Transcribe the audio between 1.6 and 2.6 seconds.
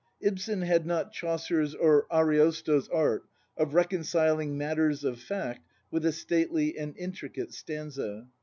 or Ari